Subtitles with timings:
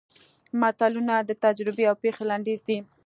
[0.61, 2.77] متلونه د تجربې او پېښې لنډیز دي